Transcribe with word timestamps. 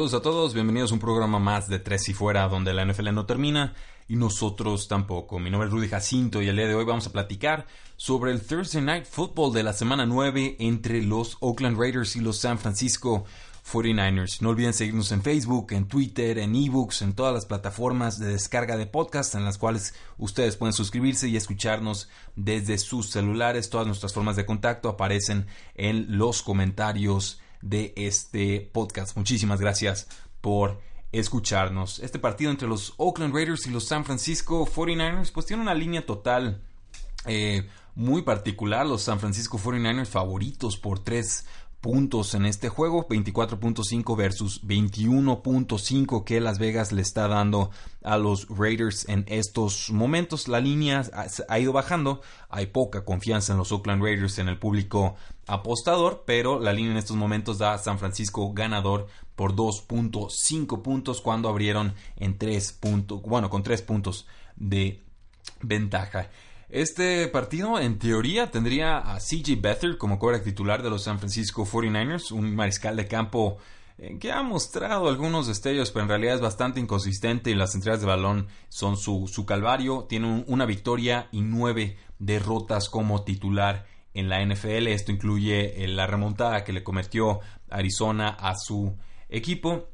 Saludos 0.00 0.18
a 0.18 0.22
todos, 0.22 0.54
bienvenidos 0.54 0.92
a 0.92 0.94
un 0.94 1.00
programa 1.00 1.38
más 1.38 1.68
de 1.68 1.78
Tres 1.78 2.08
y 2.08 2.14
Fuera, 2.14 2.48
donde 2.48 2.72
la 2.72 2.86
NFL 2.86 3.12
no 3.12 3.26
termina 3.26 3.74
y 4.08 4.16
nosotros 4.16 4.88
tampoco. 4.88 5.38
Mi 5.38 5.50
nombre 5.50 5.68
es 5.68 5.74
Rudy 5.74 5.88
Jacinto 5.88 6.40
y 6.40 6.48
el 6.48 6.56
día 6.56 6.68
de 6.68 6.74
hoy 6.74 6.86
vamos 6.86 7.06
a 7.06 7.12
platicar 7.12 7.66
sobre 7.98 8.32
el 8.32 8.40
Thursday 8.40 8.80
Night 8.80 9.04
Football 9.04 9.52
de 9.52 9.62
la 9.62 9.74
semana 9.74 10.06
9 10.06 10.56
entre 10.58 11.02
los 11.02 11.36
Oakland 11.40 11.78
Raiders 11.78 12.16
y 12.16 12.20
los 12.20 12.38
San 12.38 12.58
Francisco 12.58 13.26
49ers. 13.70 14.40
No 14.40 14.48
olviden 14.48 14.72
seguirnos 14.72 15.12
en 15.12 15.20
Facebook, 15.20 15.72
en 15.72 15.86
Twitter, 15.86 16.38
en 16.38 16.54
ebooks, 16.54 17.02
en 17.02 17.12
todas 17.12 17.34
las 17.34 17.44
plataformas 17.44 18.18
de 18.18 18.28
descarga 18.28 18.78
de 18.78 18.86
podcast 18.86 19.34
en 19.34 19.44
las 19.44 19.58
cuales 19.58 19.94
ustedes 20.16 20.56
pueden 20.56 20.72
suscribirse 20.72 21.28
y 21.28 21.36
escucharnos 21.36 22.08
desde 22.36 22.78
sus 22.78 23.10
celulares. 23.10 23.68
Todas 23.68 23.86
nuestras 23.86 24.14
formas 24.14 24.36
de 24.36 24.46
contacto 24.46 24.88
aparecen 24.88 25.46
en 25.74 26.16
los 26.16 26.40
comentarios 26.40 27.39
de 27.60 27.92
este 27.96 28.70
podcast. 28.72 29.16
Muchísimas 29.16 29.60
gracias 29.60 30.08
por 30.40 30.80
escucharnos. 31.12 31.98
Este 31.98 32.18
partido 32.18 32.50
entre 32.50 32.68
los 32.68 32.94
Oakland 32.96 33.34
Raiders 33.34 33.66
y 33.66 33.70
los 33.70 33.84
San 33.84 34.04
Francisco 34.04 34.66
49ers 34.66 35.32
pues 35.32 35.46
tiene 35.46 35.62
una 35.62 35.74
línea 35.74 36.06
total 36.06 36.62
eh, 37.26 37.68
muy 37.94 38.22
particular. 38.22 38.86
Los 38.86 39.02
San 39.02 39.20
Francisco 39.20 39.58
49ers 39.58 40.06
favoritos 40.06 40.76
por 40.76 41.00
tres 41.00 41.46
puntos 41.80 42.34
en 42.34 42.44
este 42.44 42.68
juego, 42.68 43.08
24.5 43.08 44.16
versus 44.16 44.62
21.5 44.64 46.24
que 46.24 46.40
Las 46.40 46.58
Vegas 46.58 46.92
le 46.92 47.02
está 47.02 47.26
dando 47.28 47.70
a 48.02 48.18
los 48.18 48.46
Raiders 48.48 49.08
en 49.08 49.24
estos 49.28 49.90
momentos. 49.90 50.48
La 50.48 50.60
línea 50.60 51.02
ha 51.48 51.58
ido 51.58 51.72
bajando, 51.72 52.20
hay 52.48 52.66
poca 52.66 53.04
confianza 53.04 53.52
en 53.52 53.58
los 53.58 53.72
Oakland 53.72 54.02
Raiders 54.02 54.38
en 54.38 54.48
el 54.48 54.58
público 54.58 55.14
apostador, 55.46 56.24
pero 56.26 56.60
la 56.60 56.72
línea 56.72 56.92
en 56.92 56.98
estos 56.98 57.16
momentos 57.16 57.58
da 57.58 57.74
a 57.74 57.78
San 57.78 57.98
Francisco 57.98 58.52
ganador 58.52 59.06
por 59.34 59.54
2.5 59.54 60.82
puntos 60.82 61.20
cuando 61.20 61.48
abrieron 61.48 61.94
en 62.16 62.36
3 62.36 62.72
puntos, 62.74 63.22
bueno, 63.22 63.48
con 63.48 63.62
3 63.62 63.80
puntos 63.82 64.26
de 64.56 65.02
ventaja. 65.62 66.28
Este 66.70 67.26
partido, 67.26 67.80
en 67.80 67.98
teoría, 67.98 68.52
tendría 68.52 68.98
a 68.98 69.18
CJ 69.18 69.60
Beathard 69.60 69.98
como 69.98 70.20
quarterback 70.20 70.44
titular 70.44 70.84
de 70.84 70.90
los 70.90 71.02
San 71.02 71.18
Francisco 71.18 71.66
49ers, 71.66 72.30
un 72.30 72.54
mariscal 72.54 72.94
de 72.94 73.08
campo 73.08 73.58
eh, 73.98 74.18
que 74.20 74.30
ha 74.30 74.40
mostrado 74.44 75.08
algunos 75.08 75.48
destellos, 75.48 75.90
pero 75.90 76.04
en 76.04 76.08
realidad 76.10 76.36
es 76.36 76.40
bastante 76.40 76.78
inconsistente 76.78 77.50
y 77.50 77.54
las 77.54 77.74
entregas 77.74 78.00
de 78.00 78.06
balón 78.06 78.46
son 78.68 78.96
su, 78.96 79.44
calvario. 79.44 80.06
Tiene 80.08 80.44
una 80.46 80.64
victoria 80.64 81.28
y 81.32 81.40
nueve 81.40 81.96
derrotas 82.20 82.88
como 82.88 83.24
titular 83.24 83.86
en 84.14 84.28
la 84.28 84.40
NFL. 84.40 84.86
Esto 84.86 85.10
incluye 85.10 85.82
eh, 85.82 85.88
la 85.88 86.06
remontada 86.06 86.62
que 86.62 86.72
le 86.72 86.84
cometió 86.84 87.40
Arizona 87.68 88.28
a 88.28 88.54
su 88.54 88.96
equipo. 89.28 89.88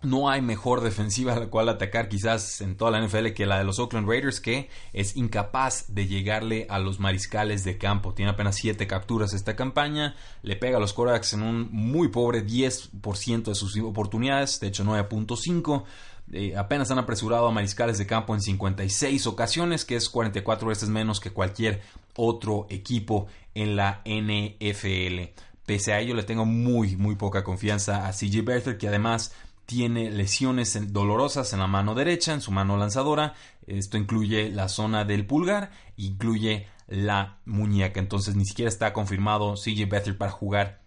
No 0.00 0.30
hay 0.30 0.42
mejor 0.42 0.80
defensiva 0.80 1.32
a 1.32 1.40
la 1.40 1.46
cual 1.46 1.68
atacar 1.68 2.08
quizás 2.08 2.60
en 2.60 2.76
toda 2.76 2.92
la 2.92 3.04
NFL 3.04 3.28
que 3.34 3.46
la 3.46 3.58
de 3.58 3.64
los 3.64 3.80
Oakland 3.80 4.08
Raiders 4.08 4.40
que 4.40 4.70
es 4.92 5.16
incapaz 5.16 5.86
de 5.88 6.06
llegarle 6.06 6.68
a 6.70 6.78
los 6.78 7.00
mariscales 7.00 7.64
de 7.64 7.78
campo. 7.78 8.14
Tiene 8.14 8.30
apenas 8.30 8.54
7 8.56 8.86
capturas 8.86 9.34
esta 9.34 9.56
campaña, 9.56 10.14
le 10.42 10.54
pega 10.54 10.76
a 10.76 10.80
los 10.80 10.92
Korax 10.92 11.32
en 11.32 11.42
un 11.42 11.68
muy 11.72 12.08
pobre 12.08 12.46
10% 12.46 13.42
de 13.42 13.54
sus 13.56 13.76
oportunidades, 13.78 14.60
de 14.60 14.68
hecho 14.68 14.84
9.5. 14.84 15.82
Eh, 16.30 16.56
apenas 16.56 16.90
han 16.90 16.98
apresurado 16.98 17.48
a 17.48 17.52
mariscales 17.52 17.98
de 17.98 18.06
campo 18.06 18.34
en 18.34 18.40
56 18.40 19.26
ocasiones, 19.26 19.84
que 19.84 19.96
es 19.96 20.08
44 20.08 20.68
veces 20.68 20.88
menos 20.90 21.18
que 21.18 21.32
cualquier 21.32 21.80
otro 22.14 22.66
equipo 22.70 23.26
en 23.54 23.74
la 23.74 24.02
NFL. 24.04 25.32
Pese 25.66 25.92
a 25.92 26.00
ello, 26.00 26.14
le 26.14 26.22
tengo 26.22 26.44
muy, 26.44 26.96
muy 26.96 27.16
poca 27.16 27.44
confianza 27.44 28.06
a 28.06 28.12
CJ 28.12 28.42
Berther, 28.42 28.78
que 28.78 28.88
además 28.88 29.34
tiene 29.68 30.10
lesiones 30.10 30.94
dolorosas 30.94 31.52
en 31.52 31.58
la 31.58 31.66
mano 31.66 31.94
derecha, 31.94 32.32
en 32.32 32.40
su 32.40 32.50
mano 32.50 32.78
lanzadora. 32.78 33.34
Esto 33.66 33.98
incluye 33.98 34.48
la 34.48 34.66
zona 34.66 35.04
del 35.04 35.26
pulgar, 35.26 35.70
incluye 35.98 36.68
la 36.86 37.36
muñeca. 37.44 38.00
Entonces 38.00 38.34
ni 38.34 38.46
siquiera 38.46 38.70
está 38.70 38.94
confirmado 38.94 39.56
CJ 39.56 39.86
Beathard 39.86 40.16
para 40.16 40.30
jugar 40.30 40.80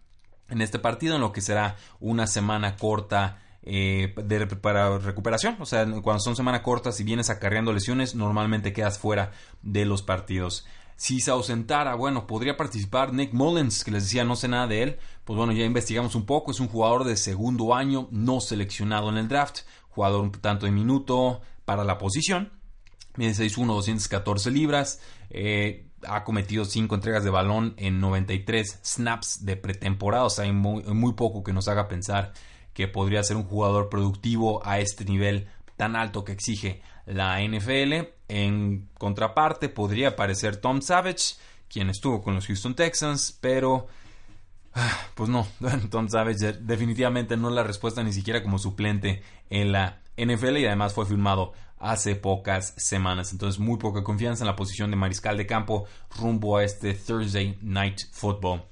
en 0.50 0.64
este 0.64 0.80
partido, 0.80 1.14
en 1.14 1.22
lo 1.22 1.31
que 1.31 1.41
será 1.41 1.75
una 2.00 2.25
semana 2.25 2.75
corta 2.75 3.44
eh, 3.62 4.16
para 4.64 4.97
recuperación. 4.97 5.58
O 5.59 5.68
sea, 5.68 5.86
cuando 6.02 6.20
son 6.20 6.36
semanas 6.36 6.62
cortas 6.62 7.00
y 7.00 7.03
vienes 7.03 7.30
acarreando 7.30 7.74
lesiones, 7.74 8.16
normalmente 8.16 8.74
quedas 8.74 8.97
fuera 8.97 9.30
de 9.62 9.86
los 9.86 10.02
partidos. 10.02 10.66
Si 11.02 11.20
se 11.20 11.32
ausentara, 11.32 11.96
bueno, 11.96 12.28
podría 12.28 12.58
participar 12.58 13.12
Nick 13.12 13.34
Mullins, 13.34 13.84
que 13.84 13.90
les 13.90 14.04
decía 14.04 14.24
no 14.24 14.36
sé 14.36 14.48
nada 14.48 14.68
de 14.68 14.84
él. 14.84 15.00
Pues 15.26 15.36
bueno, 15.36 15.52
ya 15.52 15.66
investigamos 15.66 16.14
un 16.14 16.28
poco. 16.28 16.52
Es 16.52 16.60
un 16.60 16.68
jugador 16.68 17.06
de 17.06 17.18
segundo 17.18 17.74
año, 17.74 18.08
no 18.12 18.40
seleccionado 18.40 19.10
en 19.10 19.18
el 19.18 19.28
draft. 19.28 19.62
Jugador 19.90 20.22
un 20.22 20.32
tanto 20.32 20.68
de 20.68 20.72
minuto 20.72 21.42
para 21.66 21.84
la 21.84 21.98
posición. 21.98 22.52
Mide 23.16 23.32
6'1, 23.32 23.66
214 23.66 24.52
libras. 24.52 25.02
Eh, 25.32 25.88
ha 26.08 26.24
cometido 26.24 26.66
5 26.66 26.94
entregas 26.94 27.24
de 27.24 27.32
balón 27.32 27.74
en 27.78 28.00
93 28.00 28.82
snaps 28.84 29.44
de 29.44 29.58
pretemporada. 29.58 30.26
O 30.26 30.30
sea, 30.30 30.46
hay 30.46 30.52
muy, 30.52 30.84
muy 30.84 31.14
poco 31.14 31.42
que 31.42 31.52
nos 31.52 31.68
haga 31.68 31.88
pensar 31.88 32.32
que 32.76 32.88
podría 32.88 33.24
ser 33.24 33.38
un 33.38 33.46
jugador 33.46 33.90
productivo 33.90 34.64
a 34.64 34.80
este 34.80 35.04
nivel 35.04 35.48
tan 35.78 35.96
alto 35.96 36.24
que 36.24 36.34
exige 36.34 36.84
la 37.06 37.42
NFL. 37.42 38.08
En 38.28 38.90
contraparte 38.98 39.70
podría 39.70 40.10
aparecer 40.10 40.58
Tom 40.58 40.82
Savage, 40.82 41.36
quien 41.68 41.90
estuvo 41.90 42.22
con 42.22 42.36
los 42.36 42.48
Houston 42.48 42.76
Texans, 42.76 43.38
pero 43.42 43.88
ah, 44.74 45.08
pues 45.16 45.30
no, 45.30 45.48
Tom 45.90 46.10
Savage 46.10 46.54
definitivamente 46.54 47.38
no 47.38 47.50
es 47.50 47.56
la 47.56 47.64
respuesta 47.64 48.04
ni 48.04 48.14
siquiera 48.14 48.44
como 48.44 48.60
suplente 48.60 49.22
en 49.50 49.72
la 49.72 50.02
NFL 50.18 50.58
y 50.58 50.66
además 50.66 50.94
fue 50.94 51.06
firmado 51.06 51.54
hace 51.78 52.16
pocas 52.16 52.74
semanas. 52.78 53.32
Entonces 53.32 53.60
muy 53.60 53.78
poca 53.78 54.04
confianza 54.04 54.44
en 54.44 54.48
la 54.48 54.56
posición 54.56 54.92
de 54.92 54.98
mariscal 54.98 55.38
de 55.38 55.48
campo 55.48 55.86
rumbo 56.18 56.58
a 56.58 56.64
este 56.64 56.94
Thursday 56.94 57.58
Night 57.62 58.02
Football. 58.12 58.71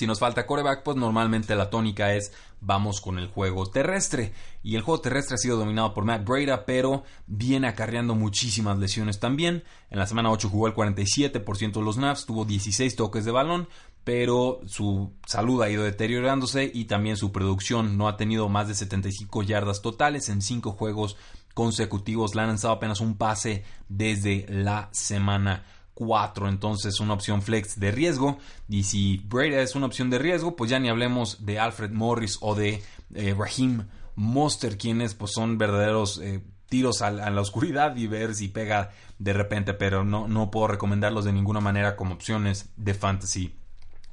Si 0.00 0.06
nos 0.06 0.18
falta 0.18 0.46
coreback, 0.46 0.82
pues 0.82 0.96
normalmente 0.96 1.54
la 1.54 1.68
tónica 1.68 2.14
es 2.14 2.32
vamos 2.62 3.02
con 3.02 3.18
el 3.18 3.28
juego 3.28 3.66
terrestre. 3.66 4.32
Y 4.62 4.76
el 4.76 4.80
juego 4.80 5.02
terrestre 5.02 5.34
ha 5.34 5.36
sido 5.36 5.58
dominado 5.58 5.92
por 5.92 6.06
Matt 6.06 6.24
Breda, 6.24 6.64
pero 6.64 7.04
viene 7.26 7.68
acarreando 7.68 8.14
muchísimas 8.14 8.78
lesiones 8.78 9.20
también. 9.20 9.62
En 9.90 9.98
la 9.98 10.06
semana 10.06 10.30
8 10.30 10.48
jugó 10.48 10.68
el 10.68 10.74
47% 10.74 11.72
de 11.72 11.82
los 11.82 11.96
snaps, 11.96 12.24
tuvo 12.24 12.46
16 12.46 12.96
toques 12.96 13.26
de 13.26 13.30
balón, 13.30 13.68
pero 14.02 14.62
su 14.66 15.12
salud 15.26 15.60
ha 15.60 15.68
ido 15.68 15.84
deteriorándose 15.84 16.70
y 16.72 16.86
también 16.86 17.18
su 17.18 17.30
producción 17.30 17.98
no 17.98 18.08
ha 18.08 18.16
tenido 18.16 18.48
más 18.48 18.68
de 18.68 18.76
75 18.76 19.42
yardas 19.42 19.82
totales 19.82 20.30
en 20.30 20.40
5 20.40 20.72
juegos 20.72 21.18
consecutivos. 21.52 22.34
Le 22.34 22.40
han 22.40 22.48
lanzado 22.48 22.72
apenas 22.72 23.02
un 23.02 23.18
pase 23.18 23.64
desde 23.90 24.46
la 24.48 24.88
semana 24.92 25.62
4, 26.00 26.48
entonces 26.48 26.98
una 26.98 27.12
opción 27.12 27.42
flex 27.42 27.78
de 27.78 27.90
riesgo. 27.90 28.38
Y 28.70 28.84
si 28.84 29.18
Breda 29.18 29.60
es 29.60 29.74
una 29.74 29.84
opción 29.84 30.08
de 30.08 30.18
riesgo, 30.18 30.56
pues 30.56 30.70
ya 30.70 30.78
ni 30.78 30.88
hablemos 30.88 31.44
de 31.44 31.58
Alfred 31.58 31.90
Morris 31.90 32.38
o 32.40 32.54
de 32.54 32.82
eh, 33.14 33.34
Raheem 33.38 33.86
Monster, 34.14 34.78
quienes 34.78 35.12
pues 35.12 35.32
son 35.32 35.58
verdaderos 35.58 36.18
eh, 36.22 36.42
tiros 36.70 37.02
a, 37.02 37.10
la 37.10 37.40
oscuridad 37.42 37.94
y 37.96 38.06
ver 38.06 38.34
si 38.34 38.48
pega 38.48 38.92
de 39.18 39.34
repente, 39.34 39.74
pero 39.74 40.02
no, 40.02 40.26
no 40.26 40.50
puedo 40.50 40.68
recomendarlos 40.68 41.26
de 41.26 41.34
ninguna 41.34 41.60
manera 41.60 41.96
como 41.96 42.14
opciones 42.14 42.70
de 42.78 42.94
fantasy 42.94 43.54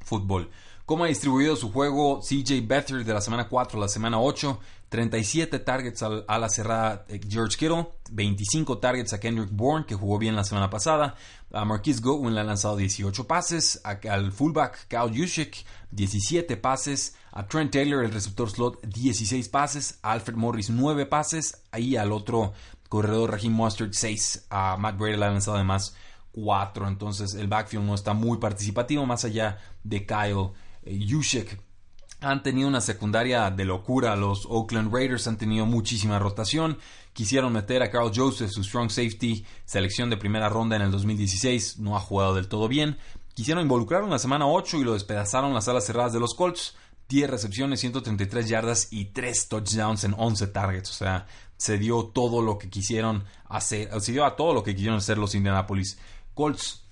fútbol. 0.01 0.49
¿Cómo 0.87 1.03
ha 1.03 1.07
distribuido 1.07 1.57
su 1.57 1.69
juego 1.73 2.21
CJ 2.21 2.65
Beathard 2.65 3.03
de 3.03 3.13
la 3.13 3.19
semana 3.19 3.49
4 3.49 3.77
a 3.77 3.81
la 3.81 3.89
semana 3.89 4.21
8? 4.21 4.57
37 4.87 5.59
targets 5.59 6.01
a 6.01 6.39
la 6.39 6.47
cerrada 6.47 7.03
eh, 7.09 7.19
George 7.27 7.57
Kittle, 7.57 7.89
25 8.09 8.77
targets 8.77 9.11
a 9.11 9.19
Kendrick 9.19 9.49
Bourne, 9.51 9.85
que 9.85 9.95
jugó 9.95 10.17
bien 10.17 10.37
la 10.37 10.45
semana 10.45 10.69
pasada. 10.69 11.15
A 11.51 11.65
Marquise 11.65 11.99
Goodwin 11.99 12.33
le 12.33 12.39
han 12.39 12.47
lanzado 12.47 12.77
18 12.77 13.27
pases. 13.27 13.81
al 13.83 14.31
fullback 14.31 14.87
Kyle 14.87 15.13
Juszczyk, 15.13 15.65
17 15.91 16.55
pases. 16.55 17.17
A 17.33 17.45
Trent 17.45 17.73
Taylor, 17.73 18.05
el 18.05 18.13
receptor 18.13 18.49
slot, 18.49 18.79
16 18.85 19.49
pases. 19.49 19.99
A 20.03 20.13
Alfred 20.13 20.37
Morris, 20.37 20.69
9 20.69 21.05
pases. 21.05 21.63
Ahí 21.69 21.97
al 21.97 22.13
otro 22.13 22.53
corredor 22.87 23.31
Raheem 23.31 23.51
Mustard, 23.51 23.91
6. 23.91 24.45
A 24.49 24.77
Matt 24.77 24.97
Brady 24.97 25.17
le 25.17 25.25
han 25.25 25.33
lanzado 25.33 25.57
además 25.57 25.97
4. 26.31 26.87
Entonces 26.87 27.33
el 27.33 27.49
backfield 27.49 27.83
no 27.83 27.93
está 27.93 28.13
muy 28.13 28.37
participativo 28.37 29.05
más 29.05 29.25
allá 29.25 29.57
de 29.83 30.05
Kyle 30.05 30.53
Yushek. 30.89 31.59
Han 32.19 32.41
tenido 32.41 32.67
una 32.67 32.81
secundaria 32.81 33.49
de 33.51 33.65
locura. 33.65 34.15
Los 34.15 34.45
Oakland 34.47 34.93
Raiders 34.93 35.27
han 35.27 35.37
tenido 35.37 35.65
muchísima 35.65 36.17
rotación. 36.17 36.79
Quisieron 37.13 37.53
meter 37.53 37.83
a 37.83 37.91
Carl 37.91 38.11
Joseph, 38.13 38.49
su 38.49 38.63
strong 38.63 38.89
safety, 38.89 39.45
selección 39.65 40.09
de 40.09 40.17
primera 40.17 40.49
ronda 40.49 40.75
en 40.75 40.81
el 40.81 40.91
2016. 40.91 41.77
No 41.79 41.95
ha 41.95 41.99
jugado 41.99 42.33
del 42.35 42.47
todo 42.47 42.67
bien. 42.67 42.97
Quisieron 43.35 43.63
involucrarlo 43.63 44.07
en 44.07 44.13
la 44.13 44.19
semana 44.19 44.47
8 44.47 44.77
y 44.77 44.83
lo 44.83 44.93
despedazaron 44.93 45.53
las 45.53 45.67
alas 45.67 45.85
cerradas 45.85 46.13
de 46.13 46.19
los 46.19 46.33
Colts. 46.33 46.75
10 47.09 47.29
recepciones, 47.29 47.79
133 47.79 48.49
yardas 48.49 48.87
y 48.91 49.05
3 49.05 49.47
touchdowns 49.47 50.03
en 50.03 50.15
11 50.17 50.47
targets. 50.47 50.89
O 50.89 50.93
sea, 50.93 51.27
se 51.55 51.77
dio 51.77 52.05
todo 52.05 52.41
lo 52.41 52.57
que 52.57 52.69
quisieron 52.69 53.25
hacer. 53.47 53.89
Se 54.01 54.11
dio 54.11 54.25
a 54.25 54.35
todo 54.35 54.53
lo 54.53 54.63
que 54.63 54.73
quisieron 54.75 54.97
hacer 54.97 55.17
los 55.17 55.35
Indianapolis 55.35 55.99
Colts. 56.33 56.83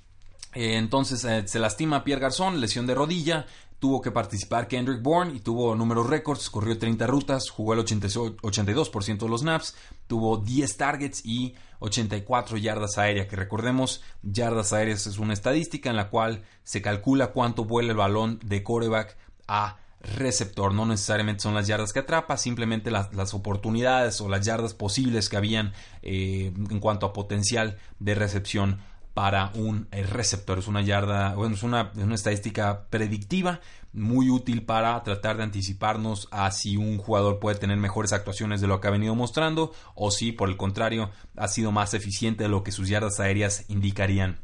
Eh, 0.53 0.77
entonces 0.77 1.25
eh, 1.25 1.47
se 1.47 1.59
lastima 1.59 2.03
Pierre 2.03 2.21
Garzón, 2.21 2.61
lesión 2.61 2.87
de 2.87 2.95
rodilla 2.95 3.45
tuvo 3.79 4.01
que 4.01 4.11
participar 4.11 4.67
Kendrick 4.67 5.01
Bourne 5.01 5.35
y 5.35 5.39
tuvo 5.39 5.75
números 5.75 6.07
récords, 6.07 6.49
corrió 6.49 6.77
30 6.77 7.07
rutas, 7.07 7.49
jugó 7.49 7.73
el 7.73 7.79
82% 7.79 9.17
de 9.17 9.29
los 9.29 9.41
snaps, 9.41 9.75
tuvo 10.07 10.37
10 10.37 10.77
targets 10.77 11.25
y 11.25 11.55
84 11.79 12.57
yardas 12.57 12.97
aéreas, 12.97 13.27
que 13.27 13.35
recordemos, 13.35 14.01
yardas 14.23 14.73
aéreas 14.73 15.07
es 15.07 15.17
una 15.17 15.33
estadística 15.33 15.89
en 15.89 15.95
la 15.95 16.09
cual 16.09 16.43
se 16.63 16.81
calcula 16.81 17.27
cuánto 17.27 17.65
vuela 17.65 17.91
el 17.91 17.97
balón 17.97 18.39
de 18.43 18.63
coreback 18.63 19.17
a 19.47 19.77
receptor, 20.01 20.73
no 20.73 20.85
necesariamente 20.85 21.41
son 21.41 21.55
las 21.55 21.67
yardas 21.67 21.91
que 21.91 21.99
atrapa, 21.99 22.37
simplemente 22.37 22.91
las, 22.91 23.33
oportunidades 23.33 24.21
o 24.21 24.29
las 24.29 24.45
yardas 24.45 24.73
posibles 24.73 25.29
que 25.29 25.37
habían 25.37 25.73
eh, 26.01 26.53
en 26.69 26.79
cuanto 26.79 27.05
a 27.05 27.13
potencial 27.13 27.77
de 27.99 28.15
recepción 28.15 28.79
para 29.15 29.49
un 29.55 29.87
eh, 29.91 30.03
receptor. 30.03 30.59
Es 30.59 30.67
una 30.67 30.81
yarda, 30.81 31.33
bueno, 31.35 31.55
es 31.55 31.63
una, 31.63 31.91
estadística 32.13 32.85
predictiva 32.89 33.61
muy 33.93 34.29
útil 34.29 34.63
para 34.65 35.01
tratar 35.03 35.37
de 35.37 35.43
anticiparnos 35.43 36.27
a 36.31 36.51
si 36.51 36.75
un 36.75 36.97
jugador 36.97 37.39
puede 37.39 37.57
tener 37.57 37.77
mejores 37.77 38.11
actuaciones 38.11 38.59
de 38.59 38.67
lo 38.67 38.81
que 38.81 38.89
ha 38.89 38.91
venido 38.91 39.15
mostrando 39.15 39.73
o 39.95 40.11
si 40.11 40.33
por 40.33 40.49
el 40.49 40.57
contrario 40.57 41.11
ha 41.37 41.47
sido 41.47 41.71
más 41.71 41.93
eficiente 41.93 42.43
de 42.43 42.49
lo 42.49 42.61
que 42.61 42.73
sus 42.73 42.89
yardas 42.89 43.21
aéreas 43.21 43.63
indicarían. 43.69 44.41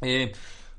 Eh, 0.00 0.32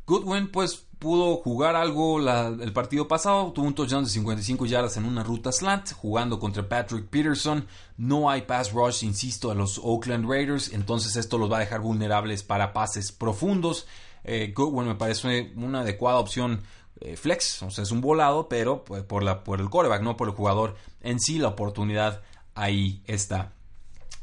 Goodwin 0.06 0.50
pues 0.52 0.86
pudo 1.00 1.38
jugar 1.38 1.76
algo 1.76 2.20
el 2.20 2.74
partido 2.74 3.08
pasado, 3.08 3.52
tuvo 3.52 3.68
un 3.68 3.76
touchdown 3.76 4.06
de 4.06 4.10
55 4.10 4.66
yardas 4.66 4.98
en 4.98 5.06
una 5.06 5.24
ruta 5.24 5.52
slant, 5.52 5.94
jugando 5.94 6.40
contra 6.40 6.68
Patrick 6.68 7.08
Peterson. 7.08 7.68
No 7.98 8.30
hay 8.30 8.44
pass 8.44 8.72
rush, 8.72 9.04
insisto, 9.04 9.52
a 9.52 9.56
los 9.56 9.80
Oakland 9.84 10.30
Raiders, 10.30 10.74
entonces 10.74 11.16
esto 11.16 11.38
los 11.38 11.52
va 11.52 11.58
a 11.58 11.62
dejar 11.62 11.82
vulnerables 11.82 12.44
para 12.44 12.74
pases 12.74 13.12
profundos. 13.12 13.88
Eh, 14.24 14.54
Goodwin 14.56 14.88
me 14.88 14.96
parece 14.96 15.54
una 15.56 15.82
adecuada 15.82 16.20
opción 16.20 16.62
eh, 17.02 17.18
flex, 17.18 17.62
o 17.64 17.72
sea, 17.72 17.84
es 17.84 17.92
un 17.92 18.02
volado, 18.02 18.48
pero 18.48 18.86
pues, 18.86 19.04
por, 19.04 19.24
la, 19.24 19.44
por 19.44 19.60
el 19.60 19.70
coreback, 19.70 20.02
no 20.02 20.18
por 20.18 20.30
el 20.30 20.34
jugador 20.34 20.76
en 21.02 21.20
sí, 21.20 21.38
la 21.40 21.50
oportunidad 21.50 22.22
ahí 22.56 23.04
está. 23.06 23.55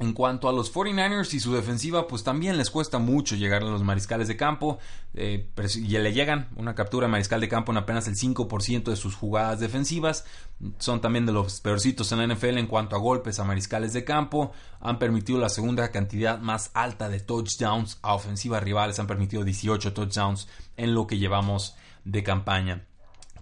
En 0.03 0.15
cuanto 0.15 0.49
a 0.49 0.53
los 0.53 0.75
49ers 0.75 1.33
y 1.33 1.39
su 1.39 1.55
defensiva, 1.55 2.09
pues 2.09 2.25
también 2.25 2.57
les 2.59 2.71
cuesta 2.71 2.99
mucho 2.99 3.37
llegar 3.37 3.63
a 3.63 3.67
los 3.67 3.85
mariscales 3.85 4.27
de 4.27 4.37
campo. 4.37 4.81
Eh, 5.15 5.49
y 5.77 5.97
le 5.97 6.13
llegan 6.13 6.49
una 6.57 6.75
captura 6.75 7.07
mariscal 7.07 7.41
de 7.41 7.49
campo 7.49 7.71
en 7.71 7.79
apenas 7.79 8.09
el 8.09 8.17
5% 8.17 8.83
de 8.91 8.97
sus 8.97 9.15
jugadas 9.15 9.61
defensivas. 9.61 10.25
Son 10.81 11.01
también 11.01 11.25
de 11.25 11.31
los 11.31 11.61
peorcitos 11.61 12.11
en 12.11 12.19
la 12.19 12.35
NFL 12.35 12.59
en 12.59 12.67
cuanto 12.67 12.97
a 12.97 12.99
golpes 12.99 13.39
a 13.39 13.45
mariscales 13.45 13.93
de 13.93 14.03
campo. 14.03 14.51
Han 14.81 14.99
permitido 14.99 15.39
la 15.39 15.49
segunda 15.49 15.93
cantidad 15.93 16.41
más 16.41 16.73
alta 16.75 17.09
de 17.09 17.21
touchdowns 17.21 18.01
a 18.03 18.15
ofensivas 18.15 18.61
rivales. 18.61 18.99
Han 18.99 19.07
permitido 19.07 19.45
18 19.45 19.93
touchdowns 19.93 20.49
en 20.77 20.97
lo 20.97 21.07
que 21.07 21.19
llevamos 21.19 21.77
de 22.05 22.25
campaña. 22.25 22.87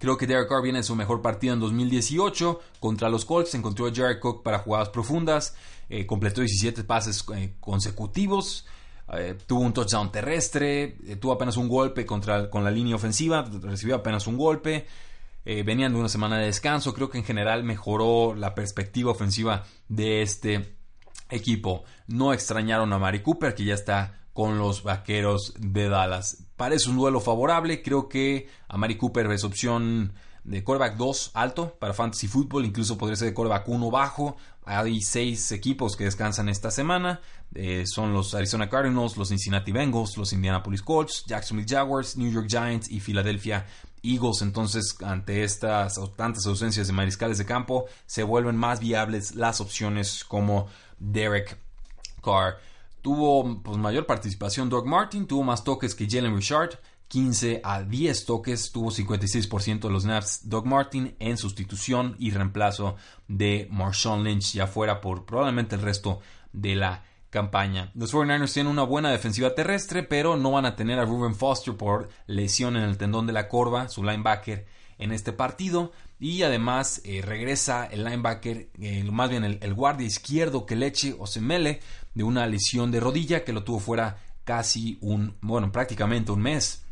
Creo 0.01 0.17
que 0.17 0.25
Derek 0.25 0.49
Carr 0.49 0.63
viene 0.63 0.79
en 0.79 0.83
su 0.83 0.95
mejor 0.95 1.21
partido 1.21 1.53
en 1.53 1.59
2018 1.59 2.59
contra 2.79 3.07
los 3.07 3.23
Colts. 3.23 3.53
Encontró 3.53 3.85
a 3.85 3.93
Jared 3.93 4.19
Cook 4.19 4.41
para 4.41 4.57
jugadas 4.57 4.89
profundas. 4.89 5.55
Eh, 5.89 6.07
completó 6.07 6.41
17 6.41 6.83
pases 6.85 7.23
eh, 7.35 7.53
consecutivos, 7.59 8.65
eh, 9.13 9.37
tuvo 9.45 9.59
un 9.59 9.73
touchdown 9.73 10.09
terrestre, 10.09 10.95
tuvo 11.19 11.33
apenas 11.33 11.57
un 11.57 11.67
golpe 11.67 12.05
contra, 12.05 12.49
con 12.49 12.63
la 12.63 12.71
línea 12.71 12.95
ofensiva, 12.95 13.45
recibió 13.61 13.95
apenas 13.95 14.25
un 14.25 14.37
golpe. 14.37 14.87
venían 15.43 15.91
de 15.91 15.99
una 15.99 16.07
semana 16.07 16.37
de 16.37 16.45
descanso, 16.45 16.93
creo 16.93 17.09
que 17.09 17.17
en 17.17 17.25
general 17.25 17.65
mejoró 17.65 18.33
la 18.33 18.55
perspectiva 18.55 19.11
ofensiva 19.11 19.65
de 19.89 20.21
este 20.21 20.77
equipo. 21.31 21.83
No 22.07 22.33
extrañaron 22.33 22.93
a 22.93 22.99
Mari 22.99 23.21
Cooper, 23.21 23.55
que 23.55 23.65
ya 23.65 23.73
está 23.73 24.19
con 24.33 24.57
los 24.57 24.83
vaqueros 24.83 25.53
de 25.59 25.89
Dallas. 25.89 26.45
Parece 26.55 26.89
un 26.89 26.97
duelo 26.97 27.19
favorable, 27.19 27.81
creo 27.81 28.07
que 28.07 28.47
a 28.67 28.77
Mari 28.77 28.97
Cooper 28.97 29.29
es 29.31 29.43
opción 29.43 30.13
de 30.43 30.63
quarterback 30.63 30.97
2 30.97 31.31
alto 31.35 31.77
para 31.79 31.93
fantasy 31.93 32.27
football, 32.27 32.65
incluso 32.65 32.97
podría 32.97 33.15
ser 33.15 33.29
de 33.29 33.33
quarterback 33.33 33.67
1 33.67 33.91
bajo. 33.91 34.37
Hay 34.63 35.01
seis 35.01 35.51
equipos 35.51 35.95
que 35.95 36.05
descansan 36.05 36.47
esta 36.47 36.71
semana. 36.71 37.19
Eh, 37.55 37.83
son 37.85 38.13
los 38.13 38.33
Arizona 38.33 38.69
Cardinals, 38.69 39.17
los 39.17 39.29
Cincinnati 39.29 39.71
Bengals, 39.71 40.17
los 40.17 40.33
Indianapolis 40.33 40.81
Colts, 40.81 41.25
Jacksonville 41.27 41.67
Jaguars, 41.67 42.15
New 42.15 42.31
York 42.31 42.47
Giants 42.47 42.89
y 42.89 42.99
Philadelphia 42.99 43.65
Eagles. 44.03 44.41
Entonces, 44.41 44.95
ante 45.03 45.43
estas 45.43 45.99
tantas 46.15 46.45
ausencias 46.45 46.87
de 46.87 46.93
mariscales 46.93 47.37
de 47.37 47.45
campo, 47.45 47.85
se 48.05 48.23
vuelven 48.23 48.55
más 48.55 48.79
viables 48.79 49.35
las 49.35 49.61
opciones 49.61 50.23
como 50.23 50.67
Derek 50.99 51.57
Carr. 52.23 52.57
Tuvo 53.01 53.61
pues, 53.61 53.77
mayor 53.77 54.05
participación 54.05 54.69
Doug 54.69 54.85
Martin, 54.85 55.25
tuvo 55.25 55.43
más 55.43 55.63
toques 55.63 55.95
que 55.95 56.07
Jalen 56.09 56.35
Richard. 56.35 56.79
15 57.07 57.59
a 57.65 57.83
10 57.83 58.25
toques, 58.25 58.71
tuvo 58.71 58.89
56% 58.89 59.81
de 59.81 59.89
los 59.89 60.03
snaps 60.03 60.47
Doug 60.47 60.65
Martin 60.65 61.13
en 61.19 61.37
sustitución 61.37 62.15
y 62.19 62.31
reemplazo 62.31 62.95
de 63.27 63.67
Marshawn 63.69 64.23
Lynch, 64.23 64.53
ya 64.53 64.65
fuera 64.65 65.01
por 65.01 65.25
probablemente 65.25 65.75
el 65.75 65.81
resto 65.81 66.21
de 66.53 66.75
la 66.75 67.03
campaña. 67.31 67.89
Los 67.95 68.13
49ers 68.13 68.53
tienen 68.53 68.71
una 68.71 68.83
buena 68.83 69.09
defensiva 69.09 69.55
terrestre, 69.55 70.03
pero 70.03 70.37
no 70.37 70.51
van 70.51 70.65
a 70.65 70.75
tener 70.75 70.99
a 70.99 71.05
Ruben 71.05 71.33
Foster 71.33 71.75
por 71.75 72.09
lesión 72.27 72.75
en 72.75 72.83
el 72.83 72.97
tendón 72.97 73.25
de 73.25 73.33
la 73.33 73.47
corva, 73.47 73.89
su 73.89 74.03
linebacker 74.03 74.67
en 74.99 75.11
este 75.11 75.33
partido. 75.33 75.91
Y 76.19 76.43
además 76.43 77.01
eh, 77.03 77.23
regresa 77.23 77.85
el 77.85 78.03
linebacker, 78.03 78.69
eh, 78.79 79.03
más 79.11 79.29
bien 79.29 79.43
el, 79.43 79.73
guardia 79.73 80.05
izquierdo 80.05 80.67
que 80.67 80.75
leche 80.75 81.15
o 81.17 81.25
se 81.25 81.41
mele 81.41 81.79
de 82.13 82.23
una 82.23 82.45
lesión 82.45 82.91
de 82.91 82.99
rodilla 82.99 83.43
que 83.43 83.53
lo 83.53 83.63
tuvo 83.63 83.79
fuera 83.79 84.17
casi 84.43 84.99
un, 85.01 85.37
bueno, 85.41 85.71
prácticamente 85.71 86.31
un 86.31 86.41
mes. 86.41 86.85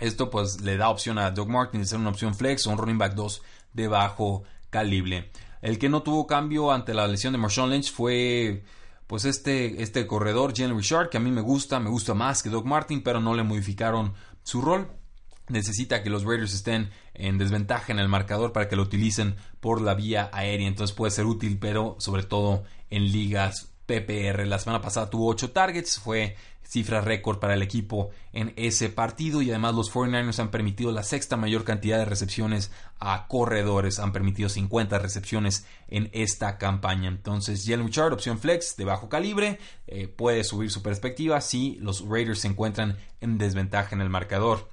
Esto 0.00 0.28
pues 0.30 0.60
le 0.62 0.76
da 0.76 0.88
opción 0.88 1.18
a 1.18 1.30
Doug 1.30 1.48
Martin 1.48 1.82
de 1.82 1.86
ser 1.86 1.98
una 1.98 2.10
opción 2.10 2.34
flex 2.34 2.66
o 2.66 2.70
un 2.70 2.78
running 2.78 2.98
back 2.98 3.14
2 3.14 3.42
de 3.74 3.86
bajo 3.86 4.42
calibre. 4.70 5.30
El 5.62 5.78
que 5.78 5.88
no 5.88 6.02
tuvo 6.02 6.26
cambio 6.26 6.72
ante 6.72 6.94
la 6.94 7.06
lesión 7.06 7.32
de 7.32 7.38
Marshawn 7.38 7.70
Lynch 7.70 7.92
fue 7.92 8.64
pues 9.06 9.24
este, 9.24 9.82
este 9.82 10.06
corredor 10.06 10.52
Jalen 10.56 10.76
Richard 10.76 11.10
que 11.10 11.16
a 11.16 11.20
mí 11.20 11.30
me 11.30 11.40
gusta, 11.40 11.80
me 11.80 11.90
gusta 11.90 12.14
más 12.14 12.42
que 12.42 12.50
Doug 12.50 12.64
Martin, 12.64 13.02
pero 13.02 13.20
no 13.20 13.34
le 13.34 13.42
modificaron 13.42 14.14
su 14.42 14.60
rol. 14.60 14.88
Necesita 15.48 16.02
que 16.02 16.08
los 16.08 16.24
Raiders 16.24 16.54
estén 16.54 16.90
en 17.12 17.36
desventaja 17.36 17.92
en 17.92 17.98
el 17.98 18.08
marcador 18.08 18.52
para 18.52 18.66
que 18.66 18.76
lo 18.76 18.82
utilicen 18.82 19.36
por 19.60 19.82
la 19.82 19.94
vía 19.94 20.30
aérea. 20.32 20.66
Entonces 20.66 20.96
puede 20.96 21.10
ser 21.10 21.26
útil, 21.26 21.58
pero 21.58 21.96
sobre 21.98 22.22
todo 22.22 22.64
en 22.88 23.12
ligas 23.12 23.73
PPR. 23.86 24.46
La 24.46 24.58
semana 24.58 24.80
pasada 24.80 25.10
tuvo 25.10 25.28
8 25.28 25.50
targets, 25.52 25.98
fue 25.98 26.36
cifra 26.66 27.00
récord 27.00 27.38
para 27.38 27.54
el 27.54 27.62
equipo 27.62 28.10
en 28.32 28.52
ese 28.56 28.88
partido 28.88 29.42
y 29.42 29.50
además 29.50 29.74
los 29.74 29.92
49ers 29.92 30.40
han 30.40 30.50
permitido 30.50 30.92
la 30.92 31.02
sexta 31.02 31.36
mayor 31.36 31.62
cantidad 31.64 31.98
de 31.98 32.04
recepciones 32.04 32.72
a 32.98 33.26
corredores, 33.28 33.98
han 33.98 34.12
permitido 34.12 34.48
50 34.48 34.98
recepciones 34.98 35.66
en 35.88 36.10
esta 36.12 36.58
campaña. 36.58 37.08
Entonces, 37.08 37.64
Jalen 37.64 37.86
Richard, 37.86 38.12
opción 38.12 38.38
flex 38.38 38.76
de 38.76 38.84
bajo 38.84 39.08
calibre, 39.08 39.58
eh, 39.86 40.08
puede 40.08 40.42
subir 40.42 40.70
su 40.70 40.82
perspectiva 40.82 41.40
si 41.40 41.76
los 41.76 42.06
Raiders 42.08 42.40
se 42.40 42.48
encuentran 42.48 42.96
en 43.20 43.38
desventaja 43.38 43.94
en 43.94 44.00
el 44.00 44.10
marcador. 44.10 44.68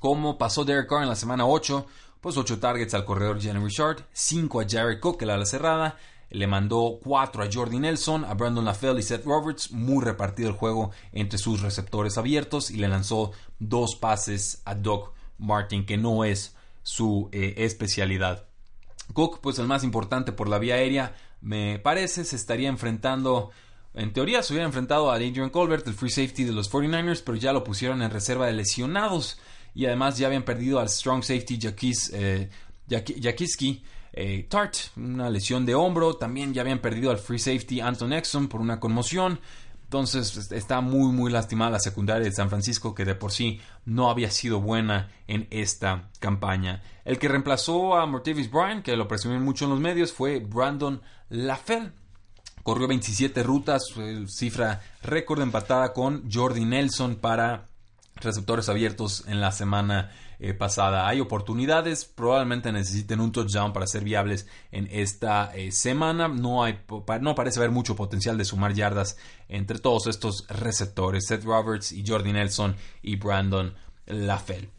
Como 0.00 0.38
pasó 0.38 0.64
Derek 0.64 0.88
Carr 0.88 1.02
en 1.02 1.08
la 1.08 1.16
semana 1.16 1.46
8, 1.46 1.86
pues 2.20 2.36
8 2.36 2.58
targets 2.60 2.94
al 2.94 3.04
corredor 3.04 3.42
Jalen 3.42 3.64
Richard, 3.64 4.06
5 4.12 4.60
a 4.60 4.66
Jared 4.68 5.00
Cook, 5.00 5.22
la 5.22 5.34
ala 5.34 5.46
cerrada, 5.46 5.96
le 6.30 6.46
mandó 6.46 6.98
4 7.02 7.44
a 7.44 7.48
Jordi 7.52 7.78
Nelson, 7.78 8.24
a 8.24 8.34
Brandon 8.34 8.64
LaFell 8.64 8.98
y 8.98 9.02
Seth 9.02 9.24
Roberts, 9.24 9.70
muy 9.70 10.04
repartido 10.04 10.48
el 10.48 10.54
juego 10.54 10.90
entre 11.12 11.38
sus 11.38 11.62
receptores 11.62 12.18
abiertos 12.18 12.70
y 12.70 12.76
le 12.76 12.88
lanzó 12.88 13.32
dos 13.58 13.96
pases 13.96 14.62
a 14.64 14.74
Doug 14.74 15.12
Martin, 15.38 15.86
que 15.86 15.96
no 15.96 16.24
es 16.24 16.54
su 16.82 17.28
eh, 17.32 17.54
especialidad. 17.58 18.46
Cook, 19.12 19.40
pues 19.40 19.58
el 19.58 19.66
más 19.66 19.84
importante 19.84 20.32
por 20.32 20.48
la 20.48 20.58
vía 20.58 20.74
aérea, 20.74 21.14
me 21.40 21.78
parece, 21.78 22.24
se 22.24 22.36
estaría 22.36 22.68
enfrentando, 22.68 23.50
en 23.94 24.12
teoría 24.12 24.42
se 24.42 24.52
hubiera 24.52 24.66
enfrentado 24.66 25.10
a 25.10 25.14
Adrian 25.14 25.50
Colbert, 25.50 25.86
el 25.86 25.94
free 25.94 26.10
safety 26.10 26.44
de 26.44 26.52
los 26.52 26.70
49ers, 26.72 27.22
pero 27.24 27.36
ya 27.36 27.52
lo 27.52 27.62
pusieron 27.62 28.02
en 28.02 28.10
reserva 28.10 28.46
de 28.46 28.52
lesionados 28.52 29.38
y 29.74 29.86
además 29.86 30.18
ya 30.18 30.26
habían 30.26 30.44
perdido 30.44 30.80
al 30.80 30.88
strong 30.88 31.22
safety 31.22 31.58
Jakis, 31.60 32.10
eh, 32.14 32.50
eh, 34.16 34.46
Tart, 34.48 34.74
una 34.96 35.30
lesión 35.30 35.66
de 35.66 35.74
hombro. 35.74 36.14
También 36.14 36.54
ya 36.54 36.62
habían 36.62 36.80
perdido 36.80 37.10
al 37.10 37.18
free 37.18 37.38
safety 37.38 37.80
Anton 37.80 38.12
Exxon 38.12 38.48
por 38.48 38.60
una 38.60 38.80
conmoción. 38.80 39.38
Entonces 39.84 40.50
está 40.50 40.80
muy 40.80 41.12
muy 41.12 41.30
lastimada 41.30 41.70
la 41.70 41.78
secundaria 41.78 42.24
de 42.24 42.32
San 42.32 42.48
Francisco 42.48 42.92
que 42.92 43.04
de 43.04 43.14
por 43.14 43.30
sí 43.30 43.60
no 43.84 44.10
había 44.10 44.32
sido 44.32 44.60
buena 44.60 45.10
en 45.28 45.46
esta 45.50 46.10
campaña. 46.18 46.82
El 47.04 47.20
que 47.20 47.28
reemplazó 47.28 47.94
a 47.94 48.04
Martavis 48.06 48.50
Bryant, 48.50 48.84
que 48.84 48.96
lo 48.96 49.06
presumieron 49.06 49.44
mucho 49.44 49.66
en 49.66 49.70
los 49.70 49.80
medios, 49.80 50.12
fue 50.12 50.40
Brandon 50.40 51.00
LaFell. 51.28 51.92
Corrió 52.64 52.88
27 52.88 53.44
rutas, 53.44 53.84
cifra 54.26 54.80
récord 55.02 55.40
empatada 55.40 55.92
con 55.92 56.28
Jordi 56.28 56.64
Nelson 56.64 57.14
para 57.14 57.68
receptores 58.16 58.68
abiertos 58.68 59.24
en 59.28 59.40
la 59.40 59.52
semana 59.52 60.10
eh, 60.38 60.54
pasada. 60.54 61.08
Hay 61.08 61.20
oportunidades, 61.20 62.04
probablemente 62.04 62.72
necesiten 62.72 63.20
un 63.20 63.32
touchdown 63.32 63.72
para 63.72 63.86
ser 63.86 64.04
viables 64.04 64.46
en 64.72 64.88
esta 64.90 65.54
eh, 65.54 65.72
semana. 65.72 66.28
No, 66.28 66.62
hay, 66.62 66.78
no 67.20 67.34
parece 67.34 67.60
haber 67.60 67.70
mucho 67.70 67.96
potencial 67.96 68.36
de 68.38 68.44
sumar 68.44 68.74
yardas 68.74 69.16
entre 69.48 69.78
todos 69.78 70.06
estos 70.06 70.46
receptores, 70.48 71.26
Seth 71.26 71.44
Roberts 71.44 71.92
y 71.92 72.04
Jordi 72.06 72.32
Nelson 72.32 72.76
y 73.02 73.16
Brandon 73.16 73.74
LaFell. 74.06 74.75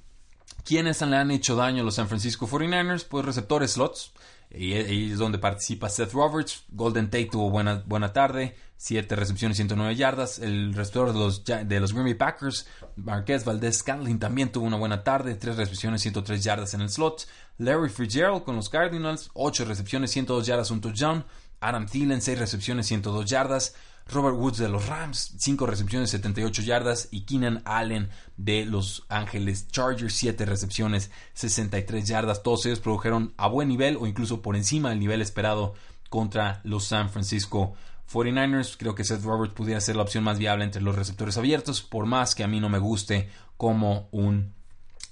¿Quiénes 0.67 1.01
le 1.01 1.15
han 1.15 1.31
hecho 1.31 1.55
daño 1.55 1.81
a 1.81 1.85
los 1.85 1.95
San 1.95 2.09
Francisco 2.09 2.45
49ers? 2.45 3.05
Pues 3.05 3.23
receptores 3.23 3.71
slots. 3.71 4.11
Y 4.51 4.73
es 4.73 5.17
donde 5.17 5.39
participa 5.39 5.87
Seth 5.87 6.11
Roberts. 6.11 6.65
Golden 6.67 7.05
Tate 7.05 7.29
tuvo 7.31 7.49
buena, 7.49 7.83
buena 7.85 8.11
tarde. 8.11 8.53
7 8.75 9.15
recepciones, 9.15 9.55
109 9.55 9.95
yardas. 9.95 10.39
El 10.39 10.73
receptor 10.73 11.13
de 11.13 11.19
los, 11.19 11.45
de 11.45 11.79
los 11.79 11.93
Green 11.93 12.03
Bay 12.03 12.15
Packers, 12.15 12.67
Marquez 12.97 13.45
Valdez 13.45 13.77
Scanlin, 13.77 14.19
también 14.19 14.51
tuvo 14.51 14.65
una 14.65 14.75
buena 14.75 15.05
tarde. 15.05 15.35
3 15.35 15.55
recepciones, 15.55 16.01
103 16.01 16.43
yardas 16.43 16.73
en 16.73 16.81
el 16.81 16.89
slot. 16.89 17.29
Larry 17.59 17.87
Fitzgerald 17.87 18.43
con 18.43 18.57
los 18.57 18.67
Cardinals, 18.67 19.31
8 19.35 19.63
recepciones, 19.63 20.11
102 20.11 20.45
yardas, 20.45 20.69
un 20.69 20.81
touchdown. 20.81 21.25
Adam 21.61 21.85
Thielen, 21.85 22.21
6 22.21 22.39
recepciones, 22.39 22.87
102 22.87 23.25
yardas. 23.25 23.73
Robert 24.09 24.37
Woods 24.37 24.57
de 24.57 24.69
los 24.69 24.87
Rams, 24.87 25.33
5 25.37 25.65
recepciones, 25.65 26.09
78 26.11 26.61
yardas. 26.61 27.07
Y 27.11 27.21
Keenan 27.21 27.61
Allen 27.65 28.09
de 28.37 28.65
los 28.65 29.05
Ángeles 29.09 29.67
Chargers, 29.69 30.13
7 30.13 30.45
recepciones, 30.45 31.11
63 31.33 32.07
yardas. 32.07 32.43
Todos 32.43 32.65
ellos 32.65 32.79
produjeron 32.79 33.33
a 33.37 33.47
buen 33.47 33.67
nivel 33.67 33.97
o 33.97 34.07
incluso 34.07 34.41
por 34.41 34.55
encima 34.55 34.89
del 34.89 34.99
nivel 34.99 35.21
esperado 35.21 35.75
contra 36.09 36.61
los 36.63 36.85
San 36.85 37.09
Francisco 37.09 37.73
49ers. 38.11 38.77
Creo 38.77 38.95
que 38.95 39.03
Seth 39.03 39.23
Roberts 39.23 39.53
pudiera 39.53 39.81
ser 39.81 39.95
la 39.95 40.03
opción 40.03 40.23
más 40.23 40.37
viable 40.37 40.63
entre 40.63 40.81
los 40.81 40.95
receptores 40.95 41.37
abiertos, 41.37 41.81
por 41.81 42.05
más 42.05 42.35
que 42.35 42.43
a 42.43 42.47
mí 42.47 42.59
no 42.59 42.69
me 42.69 42.79
guste 42.79 43.29
como 43.57 44.07
un 44.11 44.53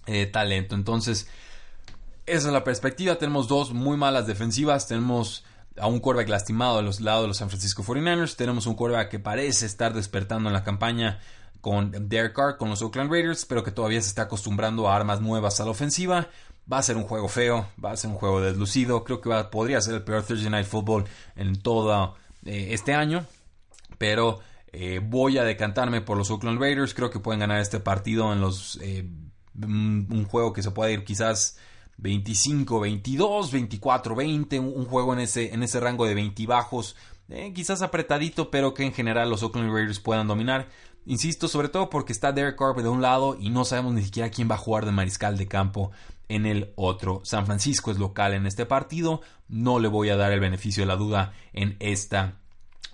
eh, 0.05 0.25
talento. 0.27 0.75
Entonces, 0.75 1.27
esa 2.25 2.47
es 2.47 2.53
la 2.53 2.63
perspectiva. 2.63 3.15
Tenemos 3.15 3.47
dos 3.47 3.73
muy 3.73 3.97
malas 3.97 4.27
defensivas. 4.27 4.87
Tenemos 4.87 5.43
a 5.77 5.87
un 5.87 5.99
quarterback 5.99 6.29
lastimado 6.29 6.79
a 6.79 6.81
los 6.81 7.01
lados 7.01 7.23
de 7.23 7.27
los 7.29 7.37
San 7.37 7.49
Francisco 7.49 7.83
49ers. 7.83 8.35
Tenemos 8.35 8.65
un 8.67 8.75
quarterback 8.75 9.09
que 9.09 9.19
parece 9.19 9.65
estar 9.65 9.93
despertando 9.93 10.49
en 10.49 10.53
la 10.53 10.63
campaña 10.63 11.19
con 11.61 11.91
Derek 12.09 12.33
Carr, 12.33 12.57
con 12.57 12.69
los 12.69 12.81
Oakland 12.81 13.11
Raiders, 13.11 13.45
pero 13.45 13.63
que 13.63 13.71
todavía 13.71 14.01
se 14.01 14.09
está 14.09 14.23
acostumbrando 14.23 14.87
a 14.87 14.95
armas 14.95 15.21
nuevas 15.21 15.59
a 15.59 15.65
la 15.65 15.71
ofensiva. 15.71 16.27
Va 16.71 16.77
a 16.77 16.83
ser 16.83 16.95
un 16.95 17.03
juego 17.03 17.27
feo, 17.27 17.67
va 17.83 17.91
a 17.91 17.97
ser 17.97 18.11
un 18.11 18.17
juego 18.17 18.41
deslucido. 18.41 19.03
Creo 19.03 19.21
que 19.21 19.29
podría 19.51 19.81
ser 19.81 19.95
el 19.95 20.03
peor 20.03 20.23
Thursday 20.23 20.49
Night 20.49 20.67
Football 20.67 21.05
en 21.35 21.61
todo 21.61 22.15
eh, 22.45 22.67
este 22.71 22.93
año. 22.93 23.25
Pero 23.97 24.39
eh, 24.73 24.99
voy 25.03 25.37
a 25.37 25.43
decantarme 25.43 26.01
por 26.01 26.17
los 26.17 26.29
Oakland 26.31 26.59
Raiders. 26.59 26.93
Creo 26.93 27.09
que 27.09 27.19
pueden 27.19 27.39
ganar 27.39 27.59
este 27.59 27.79
partido 27.79 28.31
en 28.31 28.41
los. 28.41 28.79
Eh, 28.81 29.09
un, 29.63 30.25
juego 30.29 30.53
que 30.53 30.61
se 30.61 30.71
puede 30.71 30.93
ir 30.93 31.03
quizás 31.03 31.57
25, 31.97 32.79
22, 32.79 33.51
24, 33.51 34.15
20. 34.15 34.59
Un, 34.59 34.85
juego 34.85 35.13
en 35.13 35.19
ese, 35.19 35.53
en 35.53 35.63
ese 35.63 35.79
rango 35.79 36.05
de 36.05 36.15
20 36.15 36.45
bajos. 36.45 36.95
quizás 37.53 37.81
apretadito, 37.81 38.51
pero 38.51 38.73
que 38.73 38.83
en 38.83 38.93
general 38.93 39.29
los 39.29 39.43
Oakland 39.43 39.73
Raiders 39.73 39.99
puedan 39.99 40.27
dominar. 40.27 40.67
Insisto, 41.05 41.47
sobre 41.47 41.69
todo 41.69 41.89
porque 41.89 42.13
está 42.13 42.31
Derek 42.31 42.57
Carr 42.57 42.81
de 42.81 42.89
un 42.89 43.01
lado 43.01 43.37
y 43.39 43.49
no 43.49 43.63
sabemos 43.63 43.93
ni 43.93 44.01
siquiera 44.01 44.31
quién 44.31 44.49
va 44.49 44.55
a 44.55 44.59
jugar 44.59 44.85
de 44.85 44.91
mariscal 44.91 45.37
de 45.37 45.47
campo 45.47 45.91
en 46.29 46.45
el 46.45 46.73
otro. 46.75 47.21
San 47.23 47.45
Francisco 47.45 47.91
es 47.91 47.99
local 47.99 48.33
en 48.33 48.47
este 48.47 48.65
partido. 48.65 49.21
No 49.47 49.79
le 49.79 49.87
voy 49.87 50.09
a 50.09 50.15
dar 50.15 50.31
el 50.31 50.39
beneficio 50.39 50.81
de 50.81 50.87
la 50.87 50.95
duda 50.95 51.33
en 51.53 51.77
esta 51.79 52.39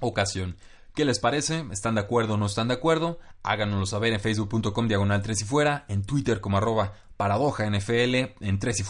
ocasión. 0.01 0.58
¿Qué 0.94 1.06
les 1.06 1.20
parece? 1.20 1.66
¿Están 1.72 1.96
de 1.96 2.02
acuerdo 2.02 2.34
o 2.34 2.38
no 2.38 2.48
están 2.48 2.68
de 2.68 2.74
acuerdo? 2.74 3.18
Háganoslo 3.44 3.86
saber 3.86 4.12
en 4.12 4.20
facebook.com 4.20 4.90
diagonal 4.90 5.22
3 5.22 5.42
y 5.42 5.46
fuera, 5.46 5.86
en 5.88 6.04
Twitter 6.04 6.42
como 6.42 6.58
arroba 6.58 6.94
paradoja 7.16 7.70
NFL, 7.70 8.16
en 8.42 8.60
3 8.60 8.80
y 8.80 8.84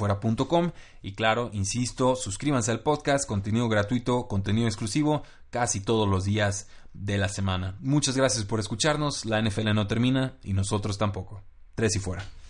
y 1.04 1.14
claro, 1.14 1.52
insisto, 1.54 2.16
suscríbanse 2.16 2.72
al 2.72 2.80
podcast, 2.80 3.28
contenido 3.28 3.70
gratuito, 3.70 4.28
contenido 4.28 4.68
exclusivo, 4.68 5.22
casi 5.52 5.82
todos 5.82 6.08
los 6.08 6.26
días 6.26 6.68
de 6.94 7.20
la 7.20 7.30
semana. 7.30 7.76
Muchas 7.82 8.18
gracias 8.18 8.46
por 8.46 8.60
escucharnos, 8.60 9.26
la 9.26 9.40
NFL 9.42 9.74
no 9.76 9.86
termina 9.86 10.38
y 10.44 10.54
nosotros 10.54 10.98
tampoco. 10.98 11.44
3 11.76 11.98
y 11.98 12.00
fuera. 12.00 12.32